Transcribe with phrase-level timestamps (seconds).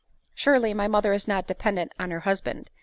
[0.33, 2.71] "Surely my mother is not dependent on her husband